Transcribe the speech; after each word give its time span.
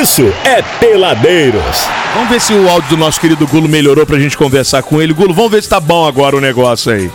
isso 0.00 0.22
é 0.44 0.62
Peladeiros. 0.80 1.62
Vamos 2.14 2.30
ver 2.30 2.40
se 2.40 2.52
o 2.52 2.68
áudio 2.68 2.90
do 2.90 2.96
nosso 2.96 3.20
querido 3.20 3.46
Gulo 3.46 3.68
melhorou 3.68 4.06
pra 4.06 4.18
gente 4.18 4.36
conversar 4.36 4.82
com 4.82 5.00
ele. 5.00 5.12
Gulo, 5.12 5.34
vamos 5.34 5.50
ver 5.50 5.62
se 5.62 5.68
tá 5.68 5.80
bom 5.80 6.06
agora 6.06 6.36
o 6.36 6.40
negócio 6.40 6.92
aí. 6.92 7.10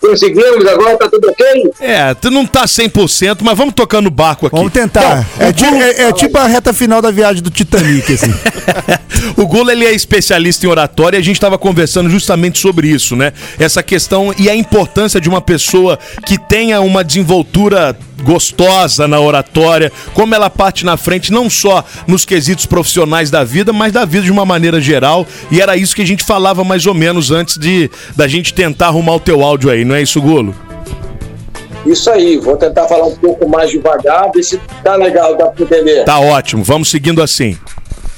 Conseguimos 0.00 0.66
agora, 0.66 0.96
tá 0.96 1.08
tudo 1.10 1.28
ok? 1.30 1.70
É, 1.80 2.14
tu 2.14 2.30
não 2.30 2.46
tá 2.46 2.64
100%, 2.64 3.40
mas 3.42 3.56
vamos 3.58 3.74
tocando 3.74 4.06
o 4.06 4.10
barco 4.10 4.46
aqui. 4.46 4.56
Vamos 4.56 4.72
tentar. 4.72 5.16
Bom, 5.36 5.44
é, 5.44 5.52
Gulo- 5.52 5.82
é- 5.82 6.02
é 6.04 6.12
tipo 6.12 6.38
a 6.38 6.46
reta 6.46 6.72
final 6.72 7.02
da 7.02 7.10
viagem 7.10 7.42
do 7.42 7.50
Titanic, 7.50 8.10
assim. 8.14 8.32
o 9.36 9.46
Gulo 9.46 9.70
ele 9.70 9.84
é 9.84 9.92
especialista 9.92 10.64
em 10.64 10.68
oratória 10.70 11.18
e 11.18 11.20
a 11.20 11.22
gente 11.22 11.36
estava 11.36 11.58
conversando 11.58 12.08
justamente 12.08 12.58
sobre 12.58 12.88
isso, 12.88 13.14
né? 13.14 13.34
Essa 13.58 13.82
questão 13.82 14.34
e 14.38 14.48
a 14.48 14.56
importância 14.56 15.20
de 15.20 15.28
uma 15.28 15.42
pessoa 15.42 15.98
que 16.24 16.38
tenha 16.38 16.80
uma 16.80 17.04
desenvoltura 17.04 17.94
gostosa 18.22 19.08
na 19.08 19.20
oratória, 19.20 19.92
como 20.14 20.34
ela 20.34 20.50
parte 20.50 20.84
na 20.84 20.96
frente 20.96 21.32
não 21.32 21.48
só 21.48 21.84
nos 22.06 22.24
quesitos 22.24 22.66
profissionais 22.66 23.30
da 23.30 23.44
vida, 23.44 23.72
mas 23.72 23.92
da 23.92 24.04
vida 24.04 24.24
de 24.24 24.32
uma 24.32 24.44
maneira 24.44 24.80
geral. 24.80 25.26
E 25.50 25.60
era 25.60 25.76
isso 25.76 25.94
que 25.94 26.02
a 26.02 26.06
gente 26.06 26.24
falava 26.24 26.64
mais 26.64 26.86
ou 26.86 26.94
menos 26.94 27.30
antes 27.30 27.56
de 27.58 27.90
da 28.16 28.28
gente 28.28 28.54
tentar 28.54 28.86
arrumar 28.86 29.14
o 29.14 29.20
teu 29.20 29.42
áudio 29.42 29.70
aí, 29.70 29.84
não 29.84 29.94
é 29.94 30.02
isso, 30.02 30.20
Gulo? 30.20 30.54
Isso 31.86 32.10
aí, 32.10 32.36
vou 32.36 32.56
tentar 32.56 32.86
falar 32.86 33.06
um 33.06 33.16
pouco 33.16 33.48
mais 33.48 33.70
devagar, 33.70 34.30
ver 34.32 34.42
se 34.42 34.60
tá 34.84 34.96
legal, 34.96 35.36
dá 35.36 35.46
pra 35.46 35.64
entender. 35.64 36.04
Tá 36.04 36.20
ótimo, 36.20 36.62
vamos 36.62 36.90
seguindo 36.90 37.22
assim. 37.22 37.56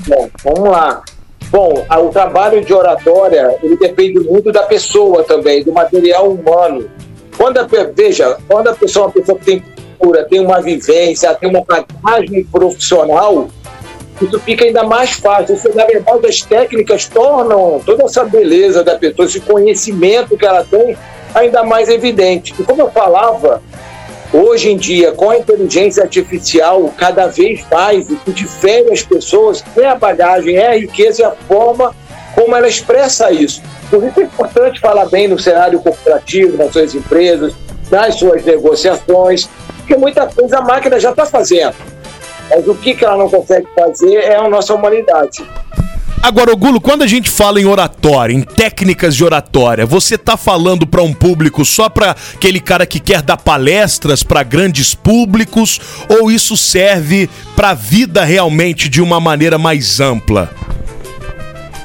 Bom, 0.07 0.29
vamos 0.45 0.71
lá. 0.71 1.03
Bom, 1.51 1.85
o 1.91 2.09
trabalho 2.09 2.65
de 2.65 2.73
oratória, 2.73 3.57
ele 3.63 3.77
depende 3.77 4.19
muito 4.21 4.51
da 4.51 4.63
pessoa 4.63 5.23
também, 5.23 5.63
do 5.63 5.71
material 5.71 6.31
humano. 6.31 6.89
Quando 7.37 7.59
a, 7.59 7.69
veja, 7.95 8.37
quando 8.49 8.69
a 8.69 8.75
pessoa 8.75 9.05
é 9.05 9.07
uma 9.09 9.13
pessoa 9.13 9.39
que 9.39 9.45
tem 9.45 9.65
cultura, 10.03 10.25
tem 10.25 10.41
uma 10.41 10.61
vivência, 10.61 11.33
tem 11.35 11.49
uma 11.49 11.65
bagagem 11.65 12.45
profissional, 12.45 13.49
isso 14.21 14.39
fica 14.41 14.65
ainda 14.65 14.83
mais 14.83 15.13
fácil. 15.13 15.55
Isso, 15.55 15.69
na 15.75 15.87
verdade, 15.87 16.27
as 16.27 16.43
técnicas 16.43 17.09
tornam 17.09 17.81
toda 17.85 18.05
essa 18.05 18.25
beleza 18.25 18.83
da 18.83 18.97
pessoa, 18.97 19.27
esse 19.27 19.41
conhecimento 19.41 20.37
que 20.37 20.45
ela 20.45 20.65
tem, 20.65 20.97
ainda 21.35 21.65
mais 21.65 21.89
evidente. 21.89 22.55
E 22.59 22.63
como 22.63 22.83
eu 22.83 22.91
falava, 22.91 23.63
hoje 24.33 24.71
em 24.71 24.77
dia, 24.77 25.13
com 25.13 25.31
a 25.31 25.39
inteligência 25.39 26.03
artificial, 26.03 26.93
cada 26.97 27.27
vez 27.27 27.65
mais, 27.71 28.09
o 28.11 28.17
que 28.17 28.33
difere 28.33 28.93
as 28.93 29.03
pessoas 29.03 29.65
é 29.77 29.87
a 29.87 29.95
bagagem, 29.95 30.57
é 30.57 30.69
a 30.69 30.79
riqueza 30.79 31.23
e 31.23 31.25
a 31.25 31.33
forma 31.33 31.95
como 32.35 32.55
ela 32.55 32.69
expressa 32.69 33.31
isso. 33.33 33.61
Por 33.91 34.03
isso 34.05 34.21
é 34.21 34.23
importante 34.23 34.81
falar 34.81 35.07
bem 35.07 35.29
no 35.29 35.39
cenário 35.39 35.81
corporativo, 35.81 36.57
nas 36.57 36.73
suas 36.73 36.95
empresas, 36.95 37.53
nas 37.91 38.15
suas 38.15 38.43
negociações, 38.45 39.49
porque 39.83 39.97
muita 39.97 40.27
coisa 40.27 40.59
a 40.59 40.63
máquina 40.63 40.99
já 40.99 41.11
está 41.11 41.27
fazendo. 41.27 41.75
Mas 42.49 42.67
o 42.67 42.75
que, 42.75 42.95
que 42.95 43.05
ela 43.05 43.17
não 43.17 43.29
consegue 43.29 43.67
fazer 43.75 44.15
é 44.15 44.37
a 44.37 44.49
nossa 44.49 44.75
humanidade. 44.75 45.45
Agora, 46.23 46.55
Gulo, 46.55 46.81
quando 46.81 47.03
a 47.03 47.07
gente 47.07 47.29
fala 47.29 47.61
em 47.61 47.65
oratória, 47.65 48.33
em 48.33 48.43
técnicas 48.43 49.17
de 49.17 49.25
oratória, 49.25 49.85
você 49.85 50.17
tá 50.17 50.37
falando 50.37 50.87
para 50.87 51.03
um 51.03 51.13
público 51.13 51.65
só 51.65 51.89
para 51.89 52.13
aquele 52.35 52.61
cara 52.61 52.87
que 52.87 53.01
quer 53.01 53.23
dar 53.23 53.37
palestras 53.37 54.23
para 54.23 54.45
grandes 54.45 54.95
públicos 54.95 55.81
ou 56.09 56.31
isso 56.31 56.57
serve 56.57 57.29
para 57.57 57.71
a 57.71 57.75
vida 57.75 58.23
realmente 58.23 58.89
de 58.89 59.03
uma 59.03 59.19
maneira 59.19 59.59
mais 59.59 59.99
ampla? 59.99 60.49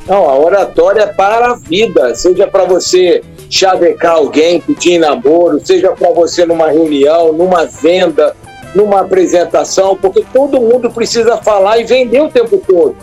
Não, 0.07 0.29
a 0.29 0.37
oratória 0.37 1.01
é 1.01 1.07
para 1.07 1.53
a 1.53 1.55
vida, 1.55 2.13
seja 2.13 2.45
para 2.45 2.65
você 2.65 3.23
chavecar 3.49 4.15
alguém, 4.15 4.61
pedir 4.61 4.99
namoro, 4.99 5.59
seja 5.63 5.91
para 5.91 6.09
você 6.11 6.45
numa 6.45 6.69
reunião, 6.69 7.33
numa 7.33 7.65
venda, 7.65 8.35
numa 8.75 9.01
apresentação, 9.01 9.95
porque 9.95 10.23
todo 10.33 10.59
mundo 10.59 10.89
precisa 10.89 11.37
falar 11.37 11.79
e 11.79 11.83
vender 11.83 12.21
o 12.21 12.29
tempo 12.29 12.61
todo. 12.65 12.95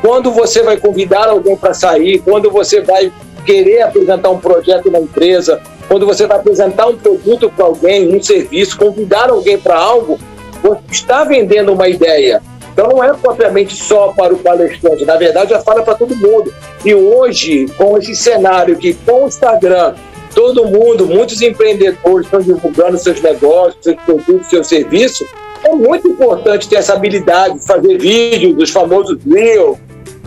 Quando 0.00 0.30
você 0.30 0.62
vai 0.62 0.76
convidar 0.76 1.28
alguém 1.28 1.56
para 1.56 1.74
sair, 1.74 2.20
quando 2.20 2.50
você 2.50 2.80
vai 2.80 3.12
querer 3.44 3.82
apresentar 3.82 4.30
um 4.30 4.38
projeto 4.38 4.90
na 4.90 5.00
empresa, 5.00 5.60
quando 5.88 6.06
você 6.06 6.26
vai 6.26 6.38
apresentar 6.38 6.86
um 6.86 6.96
produto 6.96 7.50
para 7.50 7.64
alguém, 7.64 8.14
um 8.14 8.22
serviço, 8.22 8.78
convidar 8.78 9.30
alguém 9.30 9.58
para 9.58 9.76
algo, 9.76 10.18
você 10.62 10.80
está 10.90 11.24
vendendo 11.24 11.72
uma 11.72 11.88
ideia. 11.88 12.42
Então 12.72 12.88
não 12.88 13.02
é 13.02 13.12
propriamente 13.12 13.74
só 13.74 14.08
para 14.08 14.32
o 14.32 14.38
palestrante, 14.38 15.04
na 15.04 15.16
verdade 15.16 15.50
já 15.50 15.60
fala 15.60 15.82
para 15.82 15.94
todo 15.94 16.14
mundo. 16.14 16.52
E 16.84 16.94
hoje, 16.94 17.66
com 17.76 17.98
esse 17.98 18.14
cenário 18.14 18.76
que 18.76 18.94
com 18.94 19.24
o 19.24 19.28
Instagram, 19.28 19.94
todo 20.34 20.66
mundo, 20.66 21.06
muitos 21.06 21.42
empreendedores 21.42 22.26
estão 22.26 22.40
divulgando 22.40 22.98
seus 22.98 23.20
negócios, 23.20 23.82
seus 23.82 23.96
produtos, 24.02 24.48
seus 24.48 24.68
serviços, 24.68 25.26
é 25.64 25.74
muito 25.74 26.08
importante 26.08 26.68
ter 26.68 26.76
essa 26.76 26.94
habilidade 26.94 27.58
de 27.58 27.66
fazer 27.66 27.98
vídeos, 27.98 28.54
dos 28.54 28.70
famosos 28.70 29.18
Reels, 29.26 29.78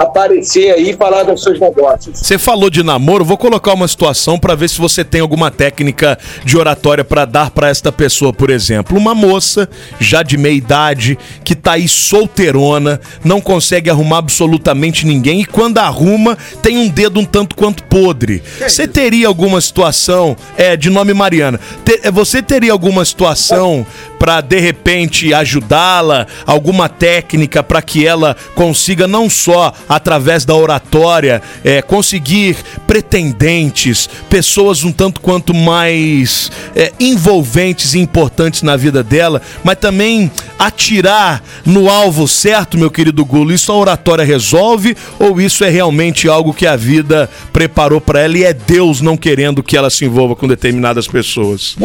aparecer 0.03 0.71
aí 0.73 0.89
e 0.91 0.93
falar 0.95 1.23
dos 1.23 1.41
seus 1.43 1.59
negócios. 1.59 2.19
Você 2.19 2.37
falou 2.37 2.69
de 2.69 2.83
namoro, 2.83 3.23
vou 3.25 3.37
colocar 3.37 3.73
uma 3.73 3.87
situação 3.87 4.37
para 4.39 4.55
ver 4.55 4.69
se 4.69 4.77
você 4.79 5.03
tem 5.03 5.21
alguma 5.21 5.49
técnica 5.51 6.17
de 6.43 6.57
oratória 6.57 7.03
para 7.03 7.25
dar 7.25 7.51
para 7.51 7.69
esta 7.69 7.91
pessoa, 7.91 8.33
por 8.33 8.49
exemplo. 8.49 8.97
Uma 8.97 9.13
moça 9.15 9.69
já 9.99 10.23
de 10.23 10.37
meia 10.37 10.53
idade 10.53 11.17
que 11.43 11.55
tá 11.55 11.73
aí 11.73 11.87
solteirona, 11.87 12.99
não 13.23 13.41
consegue 13.41 13.89
arrumar 13.89 14.17
absolutamente 14.19 15.05
ninguém 15.05 15.41
e 15.41 15.45
quando 15.45 15.77
arruma 15.79 16.37
tem 16.61 16.77
um 16.77 16.87
dedo 16.87 17.19
um 17.19 17.25
tanto 17.25 17.55
quanto 17.55 17.83
podre. 17.83 18.41
Você 18.59 18.87
teria 18.87 19.27
alguma 19.27 19.59
situação 19.61 20.35
é 20.57 20.75
de 20.77 20.89
nome 20.89 21.13
Mariana? 21.13 21.59
te- 21.85 21.99
é, 22.03 22.11
você 22.11 22.41
teria 22.41 22.71
alguma 22.71 23.03
situação 23.05 23.85
para 24.19 24.39
de 24.41 24.59
repente 24.59 25.33
ajudá-la, 25.33 26.27
alguma 26.45 26.87
técnica 26.87 27.63
para 27.63 27.81
que 27.81 28.05
ela 28.05 28.35
consiga 28.53 29.07
não 29.07 29.29
só 29.29 29.73
através 29.91 30.45
da 30.45 30.55
oratória 30.55 31.41
é, 31.65 31.81
conseguir 31.81 32.55
pretendentes, 32.87 34.09
pessoas 34.29 34.85
um 34.85 34.91
tanto 34.91 35.19
quanto 35.19 35.53
mais 35.53 36.49
é, 36.73 36.93
envolventes 36.97 37.93
e 37.93 37.99
importantes 37.99 38.63
na 38.63 38.77
vida 38.77 39.03
dela, 39.03 39.41
mas 39.65 39.77
também 39.77 40.31
atirar 40.57 41.43
no 41.65 41.89
alvo 41.89 42.25
certo, 42.25 42.77
meu 42.77 42.89
querido 42.89 43.25
Gulo. 43.25 43.51
Isso 43.51 43.69
a 43.69 43.75
oratória 43.75 44.23
resolve 44.23 44.95
ou 45.19 45.41
isso 45.41 45.65
é 45.65 45.69
realmente 45.69 46.29
algo 46.29 46.53
que 46.53 46.65
a 46.65 46.77
vida 46.77 47.29
preparou 47.51 47.99
para 47.99 48.21
ela 48.21 48.37
e 48.37 48.45
é 48.45 48.53
Deus 48.53 49.01
não 49.01 49.17
querendo 49.17 49.61
que 49.61 49.75
ela 49.75 49.89
se 49.89 50.05
envolva 50.05 50.37
com 50.37 50.47
determinadas 50.47 51.05
pessoas? 51.05 51.75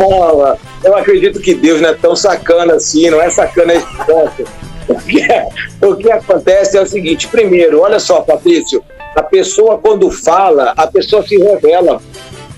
Eu 0.85 0.97
acredito 0.97 1.41
que 1.41 1.55
Deus 1.55 1.81
não 1.81 1.89
é 1.89 1.95
tão 1.95 2.15
sacana 2.15 2.75
assim, 2.75 3.11
não 3.11 3.21
é 3.21 3.31
sacana 3.31 3.75
esse. 3.75 4.67
O 4.89 5.01
que, 5.01 5.87
o 5.87 5.97
que 5.97 6.13
acontece 6.13 6.77
é 6.79 6.83
o 6.83 6.87
seguinte: 6.87 7.27
primeiro, 7.29 7.81
olha 7.81 7.99
só, 7.99 8.21
Patrício, 8.21 8.85
a 9.17 9.23
pessoa 9.23 9.79
quando 9.79 10.11
fala, 10.11 10.73
a 10.77 10.87
pessoa 10.87 11.27
se 11.27 11.37
revela. 11.37 12.01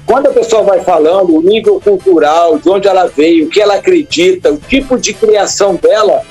Quando 0.05 0.29
a 0.29 0.33
pessoa 0.33 0.63
vai 0.63 0.81
falando, 0.81 1.37
o 1.37 1.43
nível 1.43 1.81
cultural, 1.81 2.59
de 2.59 2.69
onde 2.69 2.89
ela 2.89 3.07
veio, 3.07 3.47
o 3.47 3.51
que 3.51 3.61
ela 3.61 3.75
acredita, 3.75 4.51
o 4.51 4.57
tipo 4.57 4.99
de 4.99 5.13
criação 5.13 5.75
dela, 5.75 6.23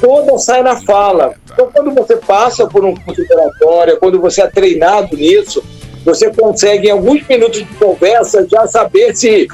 toda 0.00 0.38
sai 0.38 0.62
na 0.62 0.76
fala. 0.82 1.34
Então, 1.52 1.70
quando 1.72 1.94
você 1.94 2.16
passa 2.16 2.66
por 2.66 2.84
um 2.84 2.94
curso 2.94 3.22
de 3.22 3.96
quando 4.00 4.20
você 4.20 4.42
é 4.42 4.46
treinado 4.46 5.16
nisso, 5.16 5.62
você 6.04 6.30
consegue, 6.32 6.88
em 6.88 6.92
alguns 6.92 7.26
minutos 7.26 7.58
de 7.58 7.74
conversa, 7.74 8.46
já 8.50 8.66
saber 8.66 9.14
se, 9.14 9.48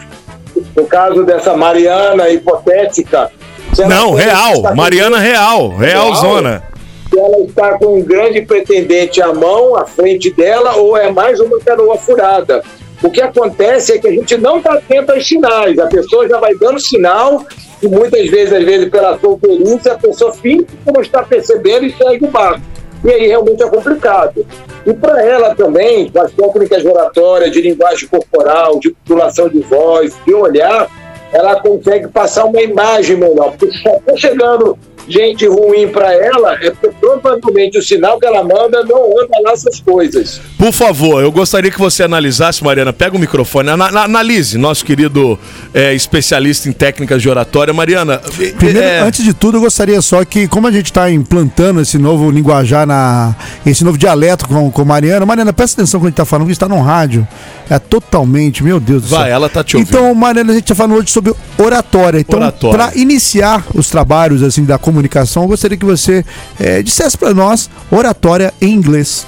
no 0.77 0.87
caso 0.87 1.25
dessa 1.25 1.57
Mariana 1.57 2.29
hipotética. 2.29 3.33
Se 3.73 3.83
ela 3.83 3.95
Não, 3.95 4.15
tem- 4.17 4.25
real, 4.27 4.75
Mariana 4.75 5.19
real, 5.19 5.69
realzona. 5.77 6.63
se 7.11 7.19
ela 7.19 7.39
está 7.39 7.79
com 7.79 7.99
um 7.99 8.03
grande 8.03 8.43
pretendente 8.43 9.21
à 9.23 9.33
mão, 9.33 9.77
à 9.77 9.85
frente 9.87 10.31
dela, 10.31 10.77
ou 10.77 10.97
é 10.97 11.11
mais 11.11 11.41
uma 11.41 11.59
canoa 11.61 11.97
furada. 11.97 12.63
O 13.03 13.11
que 13.11 13.21
acontece 13.21 13.93
é 13.93 13.99
que 13.99 14.07
a 14.09 14.13
gente 14.13 14.37
não 14.39 14.59
está 14.59 14.75
atento 14.75 15.13
aos 15.13 15.27
sinais. 15.27 15.79
A 15.79 15.87
pessoa 15.89 16.29
já 16.29 16.39
vai 16.39 16.55
dando 16.55 16.79
sinal, 16.79 17.45
e 17.83 17.89
muitas 17.89 18.31
vezes, 18.31 18.53
às 18.53 18.65
vezes, 18.65 18.89
pela 18.89 19.19
solteirice, 19.19 19.89
a 19.91 19.97
pessoa 19.97 20.33
finge 20.33 20.65
que 20.65 20.93
não 20.93 21.01
está 21.03 21.23
percebendo 21.23 21.85
e 21.87 21.93
segue 21.93 22.25
o 22.25 22.29
barco. 22.29 22.61
E 23.05 23.11
aí 23.11 23.27
realmente 23.27 23.61
é 23.61 23.67
complicado. 23.69 24.47
E 24.87 24.93
para 24.95 25.21
ela 25.25 25.53
também, 25.57 26.09
com 26.09 26.21
as 26.23 26.31
técnicas 26.31 26.85
oratórias, 26.85 27.51
de 27.51 27.61
linguagem 27.61 28.09
corporal, 28.09 28.79
de 28.79 28.95
modulação 29.09 29.49
de 29.49 29.59
voz, 29.61 30.15
de 30.25 30.33
olhar, 30.33 30.89
ela 31.33 31.61
consegue 31.61 32.09
passar 32.09 32.45
uma 32.45 32.61
imagem 32.61 33.17
melhor. 33.17 33.53
Porque 33.57 33.77
se 33.77 33.89
está 33.89 34.17
chegando 34.17 34.79
gente 35.09 35.47
ruim 35.47 35.89
para 35.89 36.13
ela, 36.15 36.55
é 36.63 36.71
porque 36.71 36.91
provavelmente 37.01 37.79
o 37.79 37.83
sinal 37.83 38.19
que 38.19 38.27
ela 38.27 38.43
manda 38.43 38.83
não 38.85 39.05
anda 39.21 39.41
lá 39.45 39.53
essas 39.53 39.81
coisas. 39.81 40.41
Por 40.59 40.73
favor, 40.73 41.23
eu 41.23 41.33
gostaria 41.33 41.71
que 41.71 41.79
você 41.79 42.03
analisasse, 42.05 42.63
Mariana. 42.63 42.93
Pega 42.93 43.17
o 43.17 43.19
microfone. 43.19 43.71
Ana- 43.71 44.03
analise, 44.05 44.57
nosso 44.59 44.85
querido 44.85 45.39
é, 45.75 45.93
especialista 45.95 46.69
em 46.69 46.73
técnicas 46.73 47.21
de 47.21 47.29
oratória. 47.29 47.75
Mariana, 47.75 48.21
Primeiro, 48.57 48.79
é, 48.81 49.01
antes 49.01 49.25
de 49.25 49.35
tudo, 49.35 49.59
eu 49.59 49.63
gostaria 49.63 50.01
só 50.01 50.25
que, 50.25 50.47
como 50.47 50.67
a 50.67 50.71
gente 50.73 50.87
está 50.87 51.11
implantando 51.11 51.81
esse 51.81 51.99
novo 51.99 52.31
linguajar, 52.31 52.87
na, 52.87 53.35
esse 53.67 53.85
novo 53.85 53.99
dialeto 53.99 54.47
com, 54.47 54.71
com 54.71 54.85
Mariana, 54.85 55.27
Mariana, 55.27 55.53
presta 55.53 55.81
atenção 55.81 55.99
quando 56.01 56.07
a 56.07 56.11
gente 56.11 56.15
está 56.15 56.25
falando, 56.25 56.47
que 56.47 56.53
está 56.53 56.69
no 56.69 56.81
rádio. 56.81 57.27
É 57.69 57.79
totalmente, 57.79 58.63
meu 58.63 58.79
Deus 58.79 59.03
do 59.03 59.09
céu. 59.09 59.19
Vai, 59.19 59.31
ela 59.31 59.49
tá 59.49 59.65
te 59.65 59.77
ouvindo. 59.77 59.89
Então, 59.89 60.15
Mariana, 60.15 60.51
a 60.53 60.55
gente 60.55 60.65
está 60.65 60.75
falando 60.75 60.97
hoje 60.99 61.11
sobre 61.11 61.35
oratória. 61.59 62.19
Então, 62.21 62.39
Oratória. 62.39 62.77
para 62.79 62.97
iniciar 62.99 63.65
os 63.75 63.89
trabalhos 63.89 64.43
assim 64.43 64.65
da 64.65 64.79
comunicação, 64.93 65.43
eu 65.45 65.49
gostaria 65.49 65.77
que 65.77 65.85
você 65.87 66.25
eh, 66.61 66.83
dissesse 66.83 67.17
para 67.17 67.33
nós 67.35 67.69
oratória 67.91 68.53
em 68.61 68.73
inglês. 68.73 69.27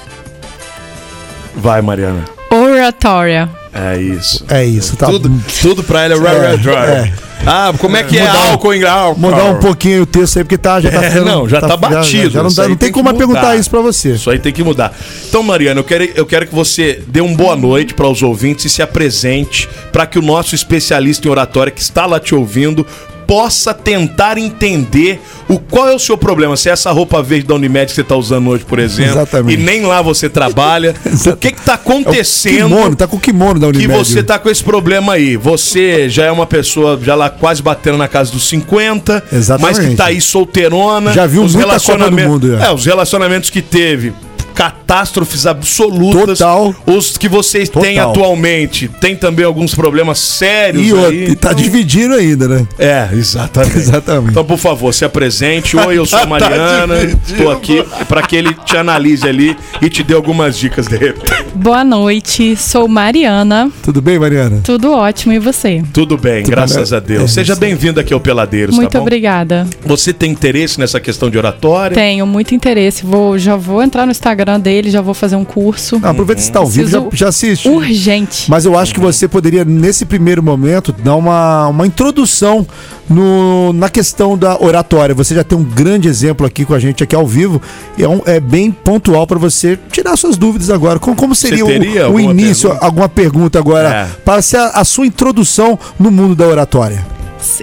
vai, 1.55 1.81
Mariana. 1.81 2.23
Oratória. 2.51 3.49
É 3.73 3.97
isso. 3.97 4.45
É 4.49 4.63
isso, 4.63 4.95
tá? 4.95 5.07
Tudo, 5.07 5.29
tudo 5.61 5.83
pra 5.83 6.03
ela 6.03 6.13
é, 6.15 6.53
É, 6.53 6.99
é. 6.99 7.13
Ah, 7.45 7.73
como 7.77 7.97
é 7.97 8.03
que 8.03 8.17
é, 8.17 8.21
Mudar 8.25 8.33
um- 8.39 8.51
álcool 8.51 8.73
em 8.73 8.83
álcool? 8.85 9.19
Mudar 9.19 9.43
um 9.45 9.59
pouquinho 9.59 10.03
o 10.03 10.05
texto 10.05 10.37
aí, 10.37 10.43
porque 10.45 10.57
tá, 10.57 10.79
já 10.79 10.89
tá 10.89 11.03
É, 11.03 11.09
ficando- 11.11 11.25
não, 11.29 11.49
já 11.49 11.59
tá 11.59 11.75
batido, 11.75 12.29
Já, 12.31 12.39
não, 12.41 12.47
isso 12.47 12.55
dá- 12.55 12.63
não 12.63 12.69
tem 12.69 12.77
tem 12.77 12.91
como 12.91 13.13
perguntar 13.13 13.55
isso 13.57 13.69
para 13.69 13.81
você. 13.81 14.11
Isso 14.13 14.29
aí 14.31 14.39
tem 14.39 14.53
que 14.53 14.63
mudar. 14.63 14.97
Então, 15.27 15.43
Mariana, 15.43 15.81
eu 15.81 15.83
quero, 15.83 16.05
eu 16.15 16.25
quero 16.25 16.47
que 16.47 16.55
você 16.55 17.03
dê 17.07 17.19
uma 17.19 17.35
boa 17.35 17.55
noite 17.57 17.93
para 17.93 18.07
os 18.07 18.23
ouvintes 18.23 18.63
e 18.65 18.69
se 18.69 18.81
apresente 18.81 19.67
para 19.91 20.05
que 20.07 20.17
o 20.17 20.21
nosso 20.21 20.55
especialista 20.55 21.27
em 21.27 21.31
oratória 21.31 21.69
que 21.71 21.81
está 21.81 22.05
lá 22.05 22.17
te 22.19 22.33
ouvindo 22.33 22.87
possa 23.27 23.73
tentar 23.73 24.37
entender 24.37 25.19
o 25.47 25.59
qual 25.59 25.87
é 25.89 25.93
o 25.95 25.99
seu 25.99 26.17
problema. 26.17 26.55
Se 26.57 26.69
é 26.69 26.71
essa 26.71 26.91
roupa 26.91 27.21
verde 27.21 27.47
da 27.47 27.55
Unimed 27.55 27.87
que 27.87 27.93
você 27.93 28.01
está 28.01 28.15
usando 28.15 28.49
hoje, 28.49 28.63
por 28.65 28.79
exemplo, 28.79 29.11
Exatamente. 29.11 29.59
e 29.59 29.63
nem 29.63 29.81
lá 29.85 30.01
você 30.01 30.27
trabalha, 30.29 30.93
o 31.31 31.35
que 31.37 31.47
está 31.49 31.73
É 31.73 31.75
acontecendo? 31.75 32.69
kimono, 32.69 32.95
tá 32.95 33.07
com 33.07 33.17
o 33.17 33.19
kimono 33.19 33.59
da 33.59 33.71
que 33.71 33.77
Unimed. 33.77 33.97
você 33.97 34.23
tá 34.23 34.39
com 34.39 34.49
esse 34.49 34.63
problema 34.63 35.13
aí. 35.13 35.37
Você 35.37 36.09
já 36.09 36.25
é 36.25 36.31
uma 36.31 36.45
pessoa 36.45 36.99
já 37.01 37.15
lá 37.15 37.29
quase 37.29 37.61
batendo 37.61 37.97
na 37.97 38.07
casa 38.07 38.31
dos 38.31 38.47
50, 38.47 39.23
Exatamente. 39.31 39.77
mas 39.77 39.87
que 39.89 39.95
tá 39.95 40.05
aí 40.05 40.19
solteirona. 40.21 41.13
Já 41.13 41.25
viu 41.25 41.43
os 41.43 41.53
muita 41.55 41.67
Copa 41.67 41.79
do 41.79 41.85
relacionamentos- 41.87 42.31
Mundo, 42.31 42.57
já. 42.57 42.65
É, 42.65 42.71
os 42.73 42.85
relacionamentos 42.85 43.49
que 43.49 43.61
teve 43.61 44.13
catástrofes 44.55 45.45
absolutas. 45.45 46.39
Total. 46.39 46.73
Os 46.87 47.17
que 47.17 47.27
vocês 47.27 47.69
têm 47.69 47.95
Total. 47.95 48.11
atualmente 48.11 48.87
tem 49.01 49.15
também 49.15 49.45
alguns 49.45 49.75
problemas 49.75 50.17
sérios 50.19 50.87
E, 50.87 50.93
aí. 51.05 51.23
e 51.31 51.35
tá 51.35 51.53
dividindo 51.53 52.15
ainda, 52.15 52.47
né? 52.47 52.67
É, 52.79 53.09
exatamente. 53.13 53.77
Exatamente. 53.77 54.31
Então, 54.31 54.45
por 54.45 54.57
favor, 54.57 54.93
se 54.93 55.03
apresente. 55.05 55.75
Oi, 55.77 55.97
eu 55.97 56.05
sou 56.05 56.19
a 56.19 56.25
Mariana. 56.25 56.95
Estou 57.27 57.51
aqui 57.51 57.83
para 58.07 58.21
que 58.21 58.35
ele 58.35 58.53
te 58.65 58.77
analise 58.77 59.27
ali 59.27 59.55
e 59.81 59.89
te 59.89 60.01
dê 60.03 60.13
algumas 60.13 60.57
dicas 60.57 60.87
de 60.87 60.95
repente. 60.97 61.45
Boa 61.53 61.83
noite, 61.83 62.55
sou 62.55 62.87
Mariana. 62.87 63.69
Tudo 63.83 64.01
bem, 64.01 64.17
Mariana? 64.17 64.61
Tudo 64.63 64.91
ótimo 64.93 65.33
e 65.33 65.39
você? 65.39 65.83
Tudo 65.93 66.17
bem, 66.17 66.43
graças 66.45 66.89
bem. 66.91 66.97
a 66.97 66.99
Deus. 67.01 67.23
É, 67.23 67.27
Seja 67.27 67.53
isso. 67.53 67.59
bem-vindo 67.59 67.99
aqui 67.99 68.13
ao 68.13 68.19
Peladeiros, 68.19 68.75
Muito 68.75 68.91
tá 68.91 68.99
bom? 68.99 69.03
obrigada. 69.03 69.67
Você 69.85 70.13
tem 70.13 70.31
interesse 70.31 70.79
nessa 70.79 70.99
questão 70.99 71.29
de 71.29 71.37
oratória? 71.37 71.93
Tenho 71.95 72.25
muito 72.25 72.55
interesse. 72.55 73.03
Vou, 73.05 73.37
já 73.37 73.55
vou 73.55 73.81
entrar 73.83 74.05
no 74.05 74.11
Instagram 74.11 74.44
dele, 74.59 74.89
já 74.89 75.01
vou 75.01 75.13
fazer 75.13 75.35
um 75.35 75.43
curso. 75.43 75.99
Não, 75.99 76.09
aproveita 76.09 76.39
que 76.41 76.45
você 76.47 76.51
tá 76.53 76.59
ao 76.59 76.67
vivo, 76.67 76.89
já, 76.89 77.03
já 77.11 77.27
assiste. 77.29 77.67
Urgente. 77.67 78.49
Mas 78.49 78.65
eu 78.65 78.77
acho 78.77 78.93
que 78.93 78.99
você 78.99 79.27
poderia, 79.27 79.65
nesse 79.65 80.05
primeiro 80.05 80.41
momento, 80.41 80.91
dar 80.93 81.15
uma, 81.15 81.67
uma 81.67 81.85
introdução 81.87 82.65
no, 83.09 83.73
na 83.73 83.89
questão 83.89 84.37
da 84.37 84.61
oratória. 84.61 85.13
Você 85.15 85.35
já 85.35 85.43
tem 85.43 85.57
um 85.57 85.63
grande 85.63 86.07
exemplo 86.07 86.45
aqui 86.45 86.63
com 86.65 86.73
a 86.73 86.79
gente, 86.79 87.03
aqui 87.03 87.15
ao 87.15 87.25
vivo, 87.27 87.61
e 87.97 88.03
é, 88.03 88.07
um- 88.09 88.21
é 88.25 88.39
bem 88.39 88.71
pontual 88.71 89.25
para 89.27 89.37
você 89.39 89.77
tirar 89.91 90.15
suas 90.17 90.37
dúvidas 90.37 90.69
agora. 90.69 90.99
Como, 90.99 91.15
como 91.15 91.35
seria 91.35 91.65
o- 91.65 91.67
o, 92.13 92.19
início, 92.19 92.69
pergunta? 92.69 92.85
alguma 92.85 93.09
pergunta 93.09 93.59
agora, 93.59 93.89
É. 93.89 94.07
para 94.23 94.41
ser 94.41 94.57
a, 94.57 94.67
a 94.69 94.83
sua 94.83 95.05
introdução 95.05 95.77
no 95.99 96.11
mundo 96.11 96.35
da 96.35 96.45
oratória? 96.47 97.05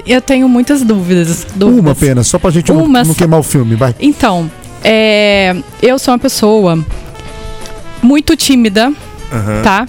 Eu 0.07 0.21
tenho 0.21 0.49
muitas 0.49 0.83
dúvidas. 0.83 1.45
dúvidas. 1.57 1.81
Uma 1.81 1.91
apenas, 1.93 2.27
só 2.29 2.39
pra 2.39 2.51
gente 2.51 2.73
não, 2.73 2.85
Uma 2.85 3.01
não 3.01 3.07
só. 3.13 3.15
queimar 3.19 3.41
o 3.41 3.43
filme, 3.43 3.75
vai. 3.75 3.95
Então, 4.01 4.49
é, 4.85 5.55
eu 5.81 5.99
sou 5.99 6.13
uma 6.13 6.19
pessoa 6.19 6.79
muito 8.03 8.37
tímida, 8.37 8.93
tá? 9.63 9.87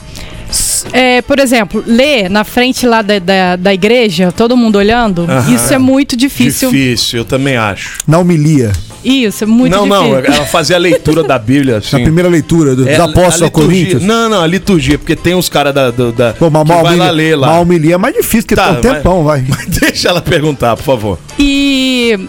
S- 0.50 0.86
é, 0.94 1.22
por 1.24 1.40
exemplo, 1.40 1.84
ler 1.88 2.30
na 2.30 2.44
frente 2.44 2.86
lá 2.86 3.02
da, 3.02 3.18
da, 3.18 3.56
da 3.56 3.74
igreja, 3.74 4.32
todo 4.32 4.56
mundo 4.56 4.76
olhando, 4.76 5.26
Aham. 5.28 5.52
isso 5.56 5.74
é 5.74 5.80
muito 5.80 6.16
difícil. 6.16 6.70
Difícil, 6.70 7.20
eu 7.20 7.26
também 7.26 7.58
acho. 7.58 8.02
Na 8.08 8.20
homilia, 8.20 8.72
Isso, 9.04 9.44
é 9.46 9.48
muito 9.48 9.72
não, 9.76 9.86
difícil. 9.90 10.10
não, 10.30 10.36
ela 10.36 10.46
fazia 10.46 10.76
a 10.76 10.80
leitura 10.80 11.24
da 11.24 11.40
Bíblia 11.40 11.78
assim. 11.84 11.98
na 11.98 12.04
primeira 12.04 12.30
leitura 12.30 12.76
do- 12.76 12.88
É, 12.88 12.92
dos 12.92 13.00
apóstolos 13.00 13.42
a 13.42 13.46
a 13.48 13.50
Coríntios. 13.50 14.04
Não, 14.04 14.30
não, 14.30 14.42
a 14.42 14.48
liturgia, 14.48 15.00
porque 15.00 15.16
tem 15.16 15.34
uns 15.34 15.50
caras 15.50 15.74
da, 15.74 15.90
da, 15.90 16.12
da- 16.12 16.34
Pô, 16.34 16.52
mas 16.52 16.62
que 16.62 16.68
vai 16.68 16.84
lá 16.84 16.90
homilia, 17.06 17.12
ler 17.12 17.36
lá. 17.36 17.48
uma 17.54 17.60
homilia 17.60 17.96
é 17.96 17.98
mais 17.98 18.14
difícil, 18.14 18.42
porque 18.44 18.56
Tá, 18.56 18.74
tá, 18.76 18.78
um 18.78 18.82
tempão, 18.82 19.24
vai. 19.24 19.44
Mas 19.50 19.66
deixa 19.66 20.10
ela 20.10 20.22
perguntar, 20.22 20.76
por 20.78 20.84
favor. 20.84 21.20
E 21.40 22.20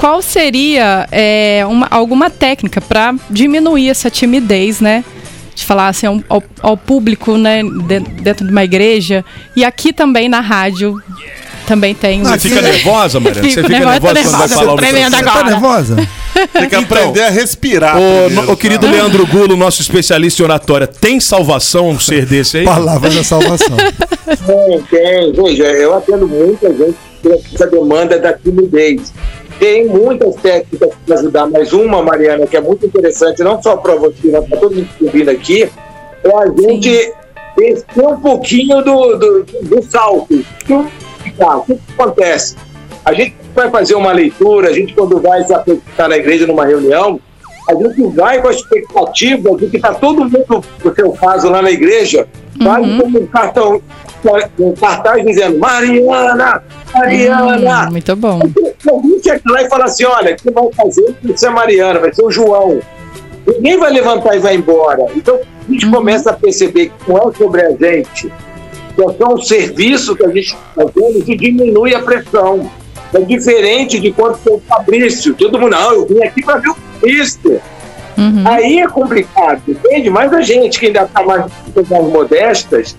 qual 0.00 0.22
seria 0.22 1.06
é, 1.12 1.62
uma- 1.68 1.86
alguma 1.90 2.30
técnica 2.30 2.80
para 2.80 3.14
diminuir 3.28 3.90
essa 3.90 4.08
timidez, 4.08 4.80
né? 4.80 5.04
De 5.54 5.62
falar 5.66 5.88
assim 5.88 6.06
ao, 6.06 6.42
ao- 6.62 6.76
público, 6.76 7.36
né? 7.36 7.62
de- 7.62 8.00
dentro 8.22 8.46
de 8.46 8.50
uma 8.50 8.64
igreja. 8.64 9.22
E 9.54 9.62
aqui 9.62 9.92
também 9.92 10.26
na 10.26 10.40
rádio 10.40 10.96
também 11.66 11.94
tem. 11.94 12.22
Você 12.22 12.48
fica 12.48 12.62
nervosa, 12.62 13.20
Mariana? 13.20 13.46
Você 13.50 13.62
fica 13.62 13.68
nervosa, 13.68 14.14
nervosa 14.14 14.22
quando 14.30 14.38
vai 14.38 14.48
falar 14.48 14.72
o 14.72 14.76
microfone? 14.76 15.04
Você 15.04 15.22
tá 15.22 15.30
agora. 15.30 15.50
nervosa? 15.50 16.08
Tem 16.54 16.68
que 16.68 16.74
aprender 16.76 17.22
a 17.22 17.28
respirar. 17.28 17.96
No- 18.30 18.52
ô, 18.52 18.56
querido? 18.56 18.86
Leandro 18.88 19.26
Gulo, 19.26 19.54
nosso 19.54 19.82
especialista 19.82 20.40
em 20.40 20.44
oratória, 20.44 20.86
tem 20.86 21.20
salvação 21.20 21.90
um 21.90 22.00
ser 22.00 22.24
desse 22.24 22.58
aí? 22.58 22.64
Palavras 22.64 23.14
da 23.14 23.22
salvação. 23.22 23.76
Tem, 24.46 24.80
tem. 24.90 25.32
Veja, 25.32 25.64
eu 25.64 25.92
atendo 25.94 26.26
muita 26.26 26.68
gente 26.72 26.94
que 27.20 27.28
tem 27.28 27.40
essa 27.52 27.66
demanda 27.66 28.16
da 28.18 28.32
timidez. 28.32 29.12
Tem 29.60 29.86
muitas 29.86 30.34
técnicas 30.36 30.90
para 31.06 31.18
ajudar, 31.18 31.46
mas 31.46 31.72
uma, 31.74 32.02
Mariana, 32.02 32.46
que 32.46 32.56
é 32.56 32.60
muito 32.60 32.86
interessante, 32.86 33.42
não 33.42 33.62
só 33.62 33.76
para 33.76 33.94
você, 33.94 34.30
mas 34.32 34.48
para 34.48 34.58
todo 34.58 34.74
mundo 34.74 34.88
que 34.96 35.04
está 35.04 35.18
vindo 35.18 35.28
aqui, 35.28 35.70
é 36.24 36.34
a 36.34 36.46
gente 36.46 37.14
descer 37.56 38.06
um 38.06 38.20
pouquinho 38.20 38.82
do, 38.82 39.18
do, 39.18 39.44
do 39.44 39.82
salto. 39.82 40.34
O 40.34 41.64
que, 41.66 41.78
acontece? 41.98 42.56
A 43.04 43.12
gente 43.12 43.36
vai 43.54 43.70
fazer 43.70 43.94
uma 43.94 44.12
leitura, 44.12 44.70
a 44.70 44.72
gente 44.72 44.94
quando 44.94 45.20
vai 45.20 45.44
se 45.44 45.52
apresentar 45.52 46.08
na 46.08 46.16
igreja 46.16 46.46
numa 46.46 46.64
reunião, 46.64 47.20
a 47.68 47.74
gente 47.74 48.02
vai 48.16 48.40
com 48.40 48.48
a 48.48 48.52
expectativa 48.52 49.56
de 49.56 49.66
que 49.66 49.76
está 49.76 49.92
todo 49.92 50.24
mundo, 50.24 50.64
no 50.82 50.94
seu 50.94 51.12
caso, 51.12 51.50
lá 51.50 51.60
na 51.60 51.70
igreja, 51.70 52.26
vai 52.58 52.80
com 52.80 53.18
um 53.18 53.26
cartão, 53.26 53.82
um 54.58 54.72
cartaz 54.72 55.24
dizendo 55.24 55.58
Mariana, 55.58 56.62
Mariana. 56.94 57.86
Hum, 57.86 57.92
muito 57.92 58.16
bom. 58.16 58.40
Alguém 58.88 59.22
chega 59.22 59.40
lá 59.46 59.62
e 59.62 59.68
fala 59.68 59.84
assim: 59.84 60.04
olha, 60.04 60.36
quem 60.36 60.52
vai 60.52 60.72
fazer 60.72 61.14
vai 61.22 61.36
ser 61.36 61.46
a 61.46 61.50
Mariana, 61.50 62.00
vai 62.00 62.12
ser 62.12 62.24
o 62.24 62.30
João. 62.30 62.80
Ninguém 63.46 63.78
vai 63.78 63.92
levantar 63.92 64.36
e 64.36 64.38
vai 64.38 64.56
embora. 64.56 65.06
Então 65.14 65.38
a 65.68 65.72
gente 65.72 65.90
começa 65.90 66.30
a 66.30 66.32
perceber 66.32 66.86
que 66.86 67.10
não 67.10 67.30
é 67.30 67.34
sobre 67.34 67.62
a 67.62 67.70
gente, 67.70 68.32
que 68.94 69.02
é 69.02 69.12
só 69.18 69.34
um 69.34 69.40
serviço 69.40 70.16
que 70.16 70.24
a 70.24 70.28
gente 70.28 70.54
está 70.54 70.56
fazendo 70.74 71.24
que 71.24 71.36
diminui 71.36 71.94
a 71.94 72.02
pressão. 72.02 72.70
É 73.12 73.20
diferente 73.20 73.98
de 73.98 74.12
quando 74.12 74.36
foi 74.36 74.52
o 74.52 74.62
Fabrício. 74.68 75.34
Todo 75.34 75.58
mundo, 75.58 75.72
não, 75.72 75.92
eu 75.92 76.06
vim 76.06 76.22
aqui 76.22 76.42
para 76.42 76.58
ver 76.58 76.68
o 76.68 76.74
Fabrício. 76.74 77.60
Uhum. 78.16 78.44
Aí 78.46 78.80
é 78.80 78.86
complicado, 78.86 79.62
entende? 79.66 80.10
Mas 80.10 80.32
a 80.32 80.42
gente 80.42 80.78
que 80.78 80.86
ainda 80.86 81.02
está 81.04 81.22
mais, 81.22 81.44
mais 81.88 82.04
modestas, 82.04 82.94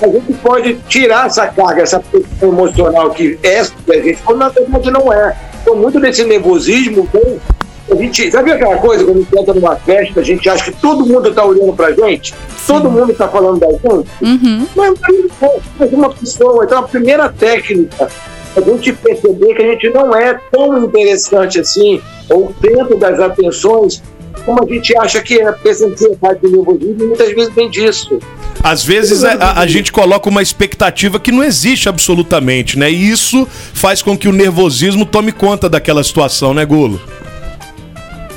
a 0.00 0.08
gente 0.08 0.32
pode 0.34 0.74
tirar 0.88 1.26
essa 1.26 1.46
carga, 1.46 1.82
essa 1.82 2.00
pressão 2.00 2.48
emocional 2.48 3.10
que 3.10 3.38
é 3.42 3.64
sobre 3.64 3.96
a 3.96 4.02
gente, 4.02 4.22
quando 4.22 4.38
na 4.38 4.48
verdade 4.48 4.90
não 4.90 5.12
é. 5.12 5.36
Então, 5.62 5.76
muito 5.76 5.98
desse 6.00 6.24
nervosismo 6.24 7.08
vem. 7.12 7.40
A 7.88 7.94
gente, 7.94 8.30
sabe 8.32 8.50
aquela 8.50 8.78
coisa, 8.78 9.04
quando 9.04 9.18
a 9.18 9.20
gente 9.20 9.38
entra 9.38 9.54
numa 9.54 9.76
festa, 9.76 10.18
a 10.18 10.22
gente 10.22 10.48
acha 10.48 10.64
que 10.64 10.80
todo 10.80 11.06
mundo 11.06 11.28
está 11.28 11.44
olhando 11.44 11.72
pra 11.72 11.92
gente? 11.92 12.34
Todo 12.66 12.90
mundo 12.90 13.12
está 13.12 13.28
falando 13.28 13.60
da 13.60 13.68
gente? 13.70 14.10
Uhum. 14.20 14.66
Mas 14.74 15.92
uma 15.92 16.10
pessoa. 16.10 16.64
Então, 16.64 16.78
a 16.78 16.82
primeira 16.82 17.28
técnica 17.28 18.08
a 18.56 18.60
gente 18.60 18.92
perceber 18.94 19.54
que 19.54 19.62
a 19.62 19.70
gente 19.72 19.90
não 19.90 20.16
é 20.16 20.38
tão 20.50 20.84
interessante 20.84 21.60
assim, 21.60 22.00
ou 22.30 22.54
dentro 22.60 22.96
das 22.96 23.20
atenções, 23.20 24.02
como 24.44 24.62
a 24.62 24.66
gente 24.66 24.96
acha 24.98 25.20
que 25.22 25.40
é. 25.40 25.50
Porque 25.52 25.68
essa 25.70 25.86
ansiedade 25.86 26.40
e 26.44 26.48
nervosismo 26.48 27.06
muitas 27.06 27.32
vezes 27.32 27.54
vem 27.54 27.70
disso. 27.70 28.18
Às 28.62 28.84
vezes 28.84 29.22
a, 29.24 29.32
a- 29.34 29.60
a 29.60 29.66
gente 29.66 29.92
coloca 29.92 30.28
uma 30.28 30.42
expectativa 30.42 31.18
que 31.20 31.30
não 31.32 31.42
existe 31.44 31.88
absolutamente, 31.88 32.78
né? 32.78 32.90
E 32.90 33.10
isso 33.10 33.46
faz 33.74 34.02
com 34.02 34.16
que 34.16 34.28
o 34.28 34.32
nervosismo 34.32 35.04
tome 35.06 35.32
conta 35.32 35.68
daquela 35.68 36.02
situação, 36.02 36.52
né, 36.54 36.64
Gulo? 36.64 37.00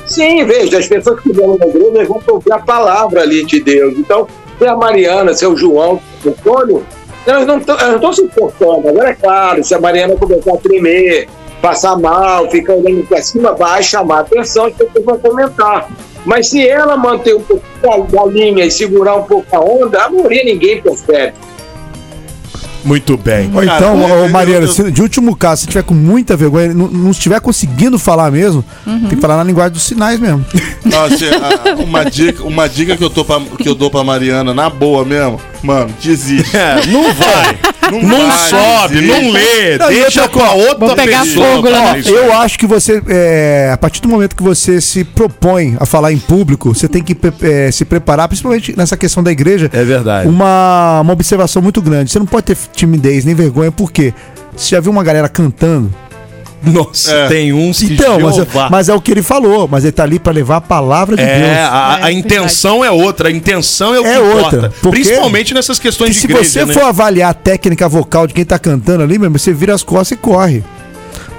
Sim, 0.06 0.44
veja, 0.46 0.80
as 0.80 0.88
pessoas 0.88 1.20
que 1.20 1.32
vão 1.32 1.58
na 1.58 1.68
igreja 1.68 2.06
vão 2.06 2.22
ouvir 2.28 2.52
a 2.52 2.60
palavra 2.60 3.22
ali 3.22 3.46
de 3.46 3.60
Deus. 3.62 3.94
Então, 3.98 4.28
se 4.58 4.66
a 4.66 4.76
Mariana, 4.76 5.34
se 5.34 5.46
é 5.46 5.48
o 5.48 5.56
João, 5.56 6.02
se 6.22 6.28
é 6.30 6.32
o 6.32 6.34
Antônio, 6.34 6.86
elas 7.28 7.46
não 7.46 7.60
estão 7.60 8.14
se 8.14 8.22
importando. 8.24 8.90
Agora, 8.90 9.10
é 9.10 9.14
claro, 9.14 9.64
se 9.64 9.76
a 9.76 9.80
Mariana 9.80 10.16
começar 10.16 10.54
a 10.54 10.58
tremer, 10.58 11.28
passar 11.62 11.98
mal, 11.98 12.50
fica 12.50 12.74
olhando 12.74 13.04
para 13.08 13.22
cima, 13.22 13.54
vai 13.54 13.82
chamar 13.84 14.18
a 14.18 14.20
atenção, 14.22 14.66
as 14.66 14.74
pessoas 14.74 15.04
vão 15.06 15.18
comentar. 15.20 15.90
Mas 16.26 16.50
se 16.50 16.68
ela 16.68 16.98
manter 16.98 17.36
um 17.36 17.42
pouco 17.42 18.12
da 18.12 18.26
linha 18.26 18.66
e 18.66 18.72
segurar 18.72 19.16
um 19.16 19.24
pouco 19.24 19.48
a 19.56 19.60
onda, 19.60 20.04
a 20.04 20.10
maioria 20.10 20.44
ninguém 20.44 20.82
percebe. 20.82 21.34
Muito 22.84 23.18
bem. 23.18 23.52
Ou 23.54 23.62
então, 23.62 24.00
Cara, 24.02 24.14
ô, 24.14 24.24
eu- 24.26 24.30
Mariana, 24.30 24.66
eu- 24.66 24.72
se- 24.72 24.90
de 24.90 25.02
último 25.02 25.36
caso, 25.36 25.62
se 25.62 25.68
tiver 25.68 25.84
com 25.84 25.94
muita 25.94 26.38
vergonha, 26.38 26.74
não, 26.74 26.88
não 26.88 27.12
estiver 27.12 27.40
conseguindo 27.42 28.00
falar 28.00 28.32
mesmo, 28.32 28.64
tem 28.86 29.10
que 29.10 29.16
falar 29.18 29.36
na 29.38 29.44
linguagem 29.44 29.74
dos 29.74 29.84
sinais 29.84 30.18
mesmo. 30.20 30.46
Nossa, 30.86 31.26
a- 31.26 31.76
uma, 31.84 32.06
dica, 32.06 32.42
uma 32.44 32.70
dica 32.70 32.96
que 32.96 33.04
eu, 33.04 33.10
tô 33.10 33.26
pra, 33.26 33.40
que 33.62 33.68
eu 33.68 33.76
dou 33.76 33.92
pra 33.92 34.02
Mariana, 34.04 34.54
na 34.54 34.70
boa 34.70 35.04
mesmo, 35.04 35.40
mano, 35.64 35.94
desiste. 36.02 36.56
É, 36.56 36.86
não 36.88 37.14
vai. 37.14 37.58
Não, 37.90 38.04
Não 38.04 38.28
vai, 38.28 38.50
sobe, 38.50 39.02
desiste. 39.02 39.20
não 39.24 39.32
lê, 39.32 39.78
Não, 39.80 39.88
deixa 39.88 40.30
com 40.30 40.40
a 40.44 40.52
outra 40.52 40.78
Vou 40.78 40.96
pegar 40.96 41.24
pessoa. 41.24 41.56
fogo 41.56 41.70
lá 41.70 41.82
na-. 41.94 41.98
Eu 41.98 42.32
acho 42.34 42.60
que 42.60 42.68
você, 42.68 43.02
é, 43.08 43.72
a 43.74 43.78
partir 43.78 44.00
do 44.00 44.08
momento 44.08 44.36
que 44.36 44.44
você 44.44 44.80
se 44.80 45.04
propõe 45.04 45.76
a 45.80 45.88
falar 45.88 46.14
em 46.14 46.20
público, 46.20 46.72
você 46.76 46.88
tem 46.88 47.02
que 47.02 47.18
é, 47.42 47.72
se 47.72 47.86
preparar, 47.86 48.28
principalmente 48.28 48.76
nessa 48.78 48.96
questão 48.96 49.24
da 49.24 49.32
igreja. 49.32 49.72
É 49.74 49.84
verdade. 49.84 50.30
Uma, 50.30 51.02
uma 51.02 51.14
observação 51.14 51.64
muito 51.64 51.82
grande. 51.82 52.12
Você 52.12 52.20
não 52.20 52.28
pode 52.28 52.46
ter 52.46 52.58
timidez 52.76 53.26
nem 53.26 53.34
vergonha, 53.34 53.72
porque 53.72 54.14
você 54.56 54.76
já 54.76 54.80
viu 54.80 54.92
uma 54.92 55.04
galera 55.04 55.28
cantando? 55.28 55.92
Nossa, 56.72 57.12
É. 57.14 57.28
tem 57.28 57.54
uns 57.54 57.80
que 57.80 57.94
Então, 57.94 58.20
mas, 58.20 58.36
Jeová. 58.36 58.68
mas 58.70 58.90
é 58.90 58.94
o 58.94 59.00
que 59.02 59.12
ele 59.12 59.22
falou, 59.24 59.68
mas 59.68 59.84
ele 59.84 59.92
tá 59.94 60.04
ali 60.04 60.20
pra 60.20 60.34
levar 60.34 60.58
a 60.58 60.62
palavra 60.62 61.16
de 61.16 61.24
É, 61.24 61.40
Deus. 61.40 61.58
a, 61.70 62.06
a 62.06 62.10
É, 62.10 62.14
intenção 62.14 62.84
é 62.84 62.92
outra, 62.92 63.30
a 63.30 63.32
intenção 63.32 63.94
é 63.96 64.00
o 64.00 64.04
que 64.04 64.10
É 64.10 64.16
importa. 64.18 64.56
outra, 64.58 64.74
Principalmente 64.90 65.54
nessas 65.54 65.80
questões 65.80 66.10
E 66.10 66.14
de 66.14 66.20
se 66.20 66.26
igreja, 66.26 66.44
você 66.50 66.66
né? 66.66 66.74
for 66.74 66.84
avaliar 66.84 67.32
a 67.32 67.34
técnica 67.34 67.88
vocal 67.88 68.28
de 68.28 68.34
quem 68.34 68.44
tá 68.46 68.60
cantando 68.60 69.04
ali, 69.04 69.18
mesmo, 69.18 69.38
você 69.40 69.54
vira 69.54 69.74
as 69.74 69.84
costas 69.84 70.12
e 70.12 70.16
corre. 70.18 70.64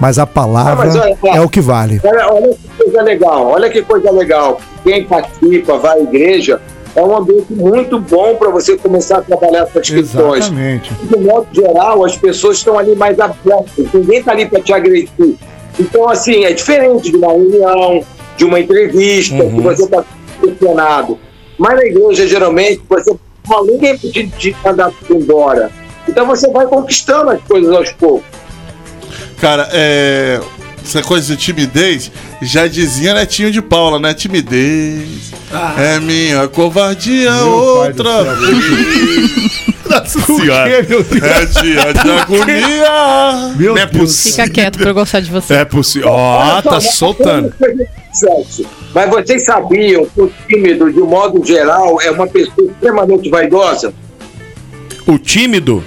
Mas 0.00 0.18
a 0.18 0.26
palavra 0.26 0.72
Ah, 0.72 0.86
mas 0.86 0.96
olha. 0.96 1.36
é 1.36 1.40
o 1.42 1.48
que 1.48 1.60
vale. 1.60 2.00
Olha, 2.02 2.26
olha 2.32 2.48
que 2.54 2.82
coisa 2.84 3.02
legal, 3.02 3.46
olha 3.48 3.70
que 3.70 3.82
coisa 3.82 4.10
legal. 4.10 4.60
Quem 4.82 5.04
participa, 5.04 5.76
vai 5.78 5.98
à 5.98 6.02
igreja, 6.02 6.58
é 6.94 7.02
um 7.02 7.16
ambiente 7.16 7.52
muito 7.52 7.98
bom 7.98 8.34
para 8.36 8.50
você 8.50 8.76
começar 8.76 9.18
a 9.18 9.22
trabalhar 9.22 9.62
essas 9.62 9.88
questões. 9.88 10.46
Exatamente. 10.46 10.92
de 10.94 11.18
modo 11.18 11.46
geral, 11.52 12.04
as 12.04 12.16
pessoas 12.16 12.58
estão 12.58 12.78
ali 12.78 12.94
mais 12.96 13.18
abertas, 13.20 13.92
ninguém 13.94 14.18
está 14.18 14.32
ali 14.32 14.46
para 14.46 14.60
te 14.60 14.72
agredir. 14.72 15.36
Então, 15.78 16.08
assim, 16.08 16.44
é 16.44 16.52
diferente 16.52 17.10
de 17.10 17.16
uma 17.16 17.32
reunião, 17.32 18.04
de 18.36 18.44
uma 18.44 18.58
entrevista, 18.58 19.36
que 19.36 19.60
você 19.60 19.84
está 19.84 20.04
pressionado. 20.40 21.18
Mas 21.58 21.74
na 21.74 21.84
igreja, 21.84 22.26
geralmente, 22.26 22.82
você 22.88 23.14
não, 23.48 23.64
ninguém 23.64 23.96
te, 23.96 24.28
te 24.28 24.56
mandar 24.64 24.92
embora. 25.10 25.70
Então 26.08 26.26
você 26.26 26.50
vai 26.50 26.66
conquistando 26.66 27.30
as 27.30 27.42
coisas 27.42 27.70
aos 27.72 27.92
poucos. 27.92 28.26
Cara, 29.40 29.68
é. 29.72 30.40
Essa 30.84 31.02
coisa 31.02 31.36
de 31.36 31.42
timidez, 31.42 32.10
já 32.42 32.66
dizia 32.66 33.14
Netinho 33.14 33.50
de 33.52 33.62
Paula, 33.62 33.98
né? 33.98 34.12
Timidez 34.14 35.30
é 35.78 36.00
minha 36.00 36.48
covardia 36.48 37.32
outra 37.44 38.34
vez. 38.34 39.70
Nossa 39.90 40.20
senhora. 40.20 40.70
É 40.70 40.82
dia 40.82 41.92
de 41.92 42.10
agonia. 42.10 43.54
Meu 43.56 43.74
Não 43.74 43.82
é 43.82 43.86
Deus. 43.86 44.04
possível. 44.06 44.44
Fica 44.44 44.50
quieto 44.54 44.78
pra 44.78 44.90
eu 44.90 44.94
gostar 44.94 45.20
de 45.20 45.30
você. 45.30 45.54
É 45.54 45.64
possível. 45.64 46.08
Ó, 46.10 46.44
só, 46.56 46.62
tá 46.62 46.70
mas 46.72 46.94
soltando. 46.94 47.54
Mas 48.94 49.10
vocês 49.10 49.44
sabiam 49.44 50.06
que 50.06 50.20
o 50.22 50.32
tímido, 50.48 50.92
de 50.92 51.00
um 51.00 51.06
modo 51.06 51.44
geral, 51.44 52.00
é 52.00 52.10
uma 52.10 52.26
pessoa 52.26 52.70
extremamente 52.70 53.28
vaidosa? 53.28 53.92
O 55.06 55.18
tímido? 55.18 55.82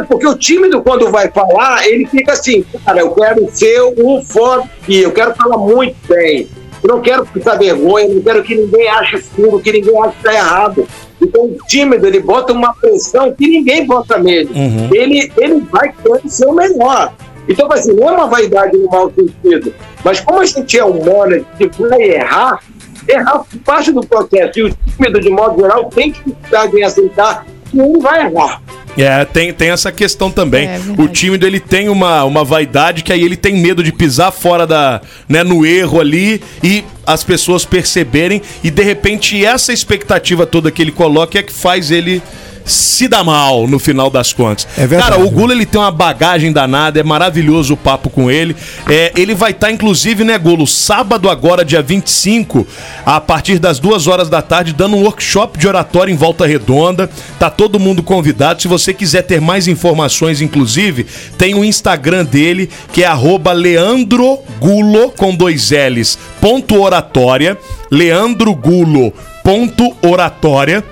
É 0.00 0.02
porque 0.02 0.26
o 0.26 0.34
tímido, 0.34 0.80
quando 0.80 1.10
vai 1.10 1.30
falar, 1.30 1.86
ele 1.86 2.06
fica 2.06 2.32
assim, 2.32 2.64
cara, 2.84 3.00
eu 3.00 3.10
quero 3.10 3.46
ser 3.52 3.82
um 3.82 4.22
foda 4.22 4.64
aqui, 4.82 5.02
eu 5.02 5.12
quero 5.12 5.34
falar 5.34 5.58
muito 5.58 5.94
bem. 6.08 6.48
Eu 6.82 6.94
não 6.94 7.02
quero 7.02 7.26
passar 7.26 7.58
vergonha, 7.58 8.08
não 8.08 8.22
quero 8.22 8.42
que 8.42 8.54
ninguém 8.54 8.88
ache 8.88 9.18
furo, 9.18 9.60
que 9.60 9.70
ninguém 9.70 10.00
ache 10.02 10.16
que 10.16 10.22
tá 10.22 10.32
errado. 10.32 10.88
Então, 11.20 11.44
o 11.44 11.58
tímido, 11.68 12.06
ele 12.06 12.20
bota 12.20 12.54
uma 12.54 12.72
pressão 12.72 13.30
que 13.34 13.46
ninguém 13.46 13.86
bota 13.86 14.16
nele. 14.16 14.48
Ele, 14.90 15.30
ele 15.36 15.60
vai 15.70 15.92
querer 15.92 16.26
ser 16.26 16.46
o 16.46 16.54
melhor. 16.54 17.12
Então, 17.46 17.70
assim, 17.70 17.92
não 17.92 18.08
é 18.08 18.12
uma 18.12 18.26
vaidade 18.26 18.78
no 18.78 18.88
mau 18.88 19.12
sentido. 19.12 19.74
Mas 20.02 20.20
como 20.20 20.40
a 20.40 20.46
gente 20.46 20.78
é 20.78 20.84
humano, 20.84 21.44
gente 21.60 21.82
vai 21.82 22.00
errar, 22.00 22.60
errar 23.06 23.44
parte 23.66 23.92
do 23.92 24.00
processo. 24.00 24.58
E 24.60 24.62
o 24.62 24.74
tímido, 24.96 25.20
de 25.20 25.28
modo 25.28 25.60
geral, 25.60 25.84
tem 25.90 26.12
dificuldade 26.12 26.78
em 26.78 26.84
aceitar 26.84 27.44
que 27.70 27.78
ele 27.78 27.98
vai 28.00 28.24
errar. 28.24 28.62
É, 28.96 29.24
tem, 29.24 29.52
tem 29.52 29.70
essa 29.70 29.92
questão 29.92 30.30
também. 30.30 30.66
É 30.66 30.80
o 30.98 31.08
tímido 31.08 31.46
ele 31.46 31.60
tem 31.60 31.88
uma, 31.88 32.24
uma 32.24 32.44
vaidade 32.44 33.02
que 33.02 33.12
aí 33.12 33.22
ele 33.22 33.36
tem 33.36 33.56
medo 33.56 33.82
de 33.82 33.92
pisar 33.92 34.32
fora 34.32 34.66
da, 34.66 35.00
né, 35.28 35.42
no 35.42 35.64
erro 35.64 36.00
ali 36.00 36.42
e 36.62 36.84
as 37.06 37.24
pessoas 37.24 37.64
perceberem 37.64 38.42
e 38.62 38.70
de 38.70 38.82
repente 38.82 39.44
essa 39.44 39.72
expectativa 39.72 40.46
toda 40.46 40.70
que 40.70 40.80
ele 40.82 40.92
coloca 40.92 41.38
é 41.38 41.42
que 41.42 41.52
faz 41.52 41.90
ele 41.90 42.22
se 42.64 43.08
dar 43.08 43.24
mal 43.24 43.66
no 43.66 43.78
final 43.78 44.10
das 44.10 44.32
contas. 44.32 44.66
É 44.76 44.86
verdade. 44.86 45.12
Cara, 45.12 45.24
o 45.24 45.30
Gula 45.30 45.52
ele 45.52 45.66
tem 45.66 45.80
uma 45.80 45.90
bagagem 45.90 46.52
danada, 46.52 47.00
é 47.00 47.02
maravilhoso 47.02 47.74
o 47.74 47.76
papo 47.76 48.10
com 48.10 48.30
ele. 48.30 48.56
É, 48.88 49.12
ele 49.16 49.34
vai 49.34 49.50
estar, 49.50 49.70
inclusive, 49.70 50.24
né, 50.24 50.38
Gulo, 50.38 50.66
sábado 50.66 51.28
agora, 51.28 51.64
dia 51.64 51.82
25, 51.82 52.66
a 53.04 53.20
partir 53.20 53.58
das 53.58 53.78
duas 53.78 54.06
horas 54.06 54.28
da 54.28 54.42
tarde, 54.42 54.72
dando 54.72 54.96
um 54.96 55.02
workshop 55.02 55.58
de 55.58 55.66
oratória 55.66 56.12
em 56.12 56.16
Volta 56.16 56.46
Redonda. 56.46 57.10
Tá 57.38 57.50
todo 57.50 57.80
mundo 57.80 58.02
convidado. 58.02 58.62
Se 58.62 58.68
você 58.68 58.92
quiser 58.92 59.22
ter 59.22 59.40
mais 59.40 59.66
informações, 59.66 60.40
inclusive, 60.40 61.06
tem 61.38 61.54
o 61.54 61.64
Instagram 61.64 62.24
dele, 62.24 62.70
que 62.92 63.02
é 63.02 63.06
arroba 63.06 63.52
Leandro 63.52 64.38
Gulo, 64.58 65.10
com 65.10 65.34
dois 65.34 65.70
L's, 65.70 66.18
ponto 66.40 66.80
oratória, 66.80 67.56
Leandro 67.90 68.54
Gulo, 68.54 69.12
ponto 69.42 69.96
oratória 70.02 70.84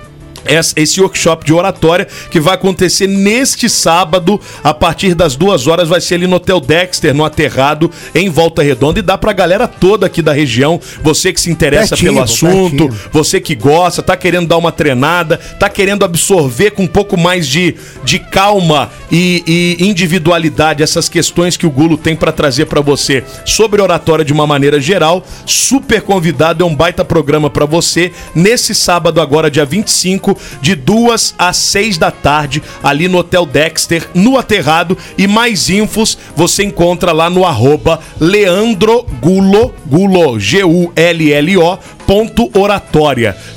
esse 0.75 1.01
workshop 1.01 1.45
de 1.45 1.53
oratória 1.53 2.07
que 2.29 2.39
vai 2.39 2.55
acontecer 2.55 3.07
neste 3.07 3.69
sábado, 3.69 4.39
a 4.63 4.73
partir 4.73 5.13
das 5.13 5.35
duas 5.35 5.67
horas, 5.67 5.89
vai 5.89 6.01
ser 6.01 6.15
ali 6.15 6.27
no 6.27 6.35
Hotel 6.35 6.59
Dexter, 6.59 7.13
no 7.13 7.25
Aterrado, 7.25 7.91
em 8.13 8.29
Volta 8.29 8.61
Redonda. 8.61 8.99
E 8.99 9.03
dá 9.03 9.17
pra 9.17 9.33
galera 9.33 9.67
toda 9.67 10.05
aqui 10.05 10.21
da 10.21 10.33
região, 10.33 10.79
você 11.01 11.33
que 11.33 11.41
se 11.41 11.49
interessa 11.49 11.89
Pertinho, 11.89 12.13
pelo 12.13 12.23
assunto, 12.23 12.87
pertinho. 12.87 13.09
você 13.11 13.39
que 13.39 13.55
gosta, 13.55 14.01
tá 14.01 14.15
querendo 14.15 14.47
dar 14.47 14.57
uma 14.57 14.71
treinada, 14.71 15.37
tá 15.59 15.69
querendo 15.69 16.03
absorver 16.05 16.71
com 16.71 16.83
um 16.83 16.87
pouco 16.87 17.17
mais 17.17 17.47
de, 17.47 17.75
de 18.03 18.19
calma 18.19 18.89
e, 19.11 19.77
e 19.79 19.87
individualidade 19.87 20.83
essas 20.83 21.09
questões 21.09 21.57
que 21.57 21.65
o 21.65 21.71
Gulo 21.71 21.97
tem 21.97 22.15
pra 22.15 22.31
trazer 22.31 22.65
pra 22.65 22.81
você 22.81 23.23
sobre 23.45 23.81
oratória 23.81 24.25
de 24.25 24.33
uma 24.33 24.45
maneira 24.45 24.79
geral. 24.79 25.23
Super 25.45 26.01
convidado, 26.01 26.63
é 26.63 26.67
um 26.67 26.75
baita 26.75 27.03
programa 27.03 27.49
pra 27.49 27.65
você 27.65 28.11
nesse 28.35 28.73
sábado 28.75 29.21
agora, 29.21 29.51
dia 29.51 29.65
25, 29.65 30.37
de 30.61 30.75
2 30.75 31.35
às 31.37 31.57
6 31.57 31.97
da 31.97 32.11
tarde, 32.11 32.61
ali 32.83 33.07
no 33.07 33.19
Hotel 33.19 33.45
Dexter, 33.45 34.07
no 34.13 34.37
Aterrado. 34.37 34.97
E 35.17 35.27
mais 35.27 35.69
infos 35.69 36.17
você 36.35 36.63
encontra 36.63 37.11
lá 37.11 37.29
no 37.29 37.45
arroba 37.45 37.99
Leandro 38.19 39.05
Gulo, 39.21 39.73
Gulo, 39.85 40.39
G-U-L-L-O, 40.39 41.79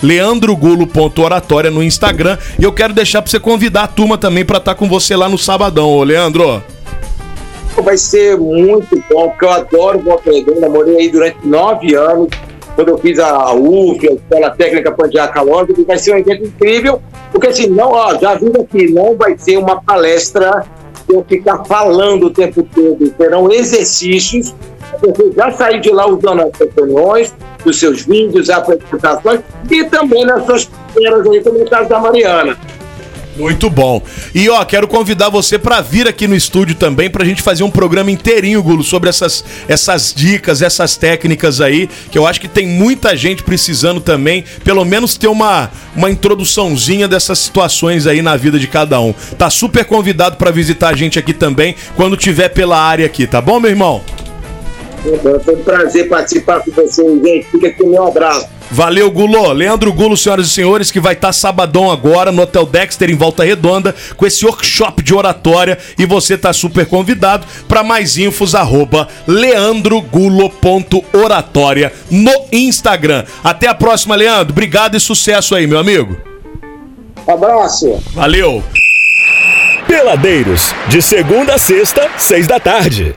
Leandro 0.02 0.54
Gulo, 0.54 0.86
ponto 0.86 1.22
oratória 1.22 1.70
no 1.70 1.82
Instagram. 1.82 2.36
E 2.58 2.64
eu 2.64 2.70
quero 2.70 2.92
deixar 2.92 3.22
pra 3.22 3.30
você 3.30 3.40
convidar 3.40 3.84
a 3.84 3.86
turma 3.86 4.18
também 4.18 4.44
pra 4.44 4.58
estar 4.58 4.74
com 4.74 4.86
você 4.86 5.16
lá 5.16 5.26
no 5.26 5.38
sabadão, 5.38 5.88
ô 5.88 6.02
Leandro. 6.02 6.62
Vai 7.82 7.96
ser 7.96 8.36
muito 8.36 9.02
bom, 9.10 9.30
porque 9.30 9.46
eu 9.46 9.50
adoro 9.50 10.00
Volta 10.00 10.30
Redonda, 10.30 10.68
morei 10.68 10.98
aí 10.98 11.08
durante 11.08 11.38
nove 11.42 11.94
anos, 11.94 12.28
quando 12.74 12.90
eu 12.90 12.98
fiz 12.98 13.18
a 13.18 13.54
UF, 13.54 14.06
a 14.06 14.12
Escola 14.12 14.50
Técnica 14.50 15.42
Londres, 15.42 15.78
e 15.78 15.84
vai 15.84 15.96
ser 15.96 16.14
um 16.14 16.18
evento 16.18 16.44
incrível, 16.44 17.00
porque 17.30 17.46
assim, 17.46 17.68
não, 17.68 17.92
ó, 17.92 18.18
já 18.18 18.34
vi 18.34 18.52
aqui, 18.60 18.92
não 18.92 19.16
vai 19.16 19.34
ser 19.38 19.56
uma 19.56 19.80
palestra 19.80 20.66
eu 21.08 21.24
ficar 21.26 21.64
falando 21.64 22.26
o 22.26 22.30
tempo 22.30 22.62
todo, 22.62 23.14
serão 23.16 23.50
exercícios, 23.50 24.54
você 25.00 25.32
já 25.36 25.50
sair 25.52 25.80
de 25.80 25.90
lá 25.90 26.06
usando 26.06 26.42
as 26.42 26.60
opiniões, 26.60 27.34
dos 27.64 27.78
seus 27.78 28.02
vídeos, 28.02 28.50
apresentações, 28.50 29.40
e 29.70 29.84
também 29.84 30.24
nas 30.24 30.44
suas 30.44 30.70
primeiras 30.92 31.26
aí, 31.26 31.42
como 31.42 31.70
caso 31.70 31.88
da 31.88 32.00
Mariana. 32.00 32.56
Muito 33.36 33.70
bom. 33.70 34.02
E 34.34 34.48
ó, 34.50 34.62
quero 34.64 34.86
convidar 34.86 35.30
você 35.30 35.58
pra 35.58 35.80
vir 35.80 36.06
aqui 36.06 36.28
no 36.28 36.36
estúdio 36.36 36.74
também 36.74 37.08
pra 37.08 37.24
gente 37.24 37.40
fazer 37.40 37.62
um 37.62 37.70
programa 37.70 38.10
inteirinho, 38.10 38.62
Gulo, 38.62 38.82
sobre 38.82 39.08
essas, 39.08 39.42
essas 39.66 40.12
dicas, 40.14 40.60
essas 40.60 40.96
técnicas 40.96 41.60
aí, 41.60 41.88
que 42.10 42.18
eu 42.18 42.26
acho 42.26 42.40
que 42.40 42.48
tem 42.48 42.66
muita 42.66 43.16
gente 43.16 43.42
precisando 43.42 44.00
também, 44.00 44.44
pelo 44.62 44.84
menos 44.84 45.16
ter 45.16 45.28
uma, 45.28 45.70
uma 45.96 46.10
introduçãozinha 46.10 47.08
dessas 47.08 47.38
situações 47.38 48.06
aí 48.06 48.20
na 48.20 48.36
vida 48.36 48.58
de 48.58 48.66
cada 48.66 49.00
um. 49.00 49.14
Tá 49.38 49.48
super 49.48 49.84
convidado 49.84 50.36
pra 50.36 50.50
visitar 50.50 50.90
a 50.90 50.96
gente 50.96 51.18
aqui 51.18 51.32
também, 51.32 51.74
quando 51.96 52.16
tiver 52.16 52.50
pela 52.50 52.78
área 52.78 53.06
aqui, 53.06 53.26
tá 53.26 53.40
bom, 53.40 53.58
meu 53.58 53.70
irmão? 53.70 54.02
Foi 55.44 55.56
um 55.56 55.62
prazer 55.62 56.08
participar 56.08 56.60
com 56.60 56.70
vocês, 56.70 57.22
gente. 57.22 57.46
Fica 57.50 57.66
aqui 57.66 57.82
o 57.82 57.88
meu 57.88 58.06
abraço. 58.06 58.48
Valeu, 58.70 59.10
Gulo. 59.10 59.52
Leandro 59.52 59.92
Gulo, 59.92 60.16
senhoras 60.16 60.46
e 60.46 60.50
senhores, 60.50 60.90
que 60.90 60.98
vai 61.00 61.12
estar 61.14 61.32
sabadão 61.32 61.90
agora 61.90 62.32
no 62.32 62.42
Hotel 62.42 62.64
Dexter 62.64 63.10
em 63.10 63.16
Volta 63.16 63.44
Redonda 63.44 63.94
com 64.16 64.24
esse 64.24 64.46
workshop 64.46 65.02
de 65.02 65.14
oratória 65.14 65.76
e 65.98 66.06
você 66.06 66.38
tá 66.38 66.52
super 66.52 66.86
convidado 66.86 67.44
para 67.68 67.82
mais 67.82 68.16
infos 68.16 68.54
arroba 68.54 69.08
leandrogulo.oratória 69.26 71.92
no 72.10 72.46
Instagram. 72.50 73.24
Até 73.44 73.68
a 73.68 73.74
próxima, 73.74 74.14
Leandro. 74.14 74.52
Obrigado 74.52 74.96
e 74.96 75.00
sucesso 75.00 75.54
aí, 75.54 75.66
meu 75.66 75.78
amigo. 75.78 76.16
Abraço. 77.26 78.02
Valeu. 78.12 78.64
Peladeiros, 79.86 80.74
de 80.88 81.02
segunda 81.02 81.54
a 81.54 81.58
sexta, 81.58 82.08
seis 82.16 82.46
da 82.46 82.58
tarde. 82.58 83.14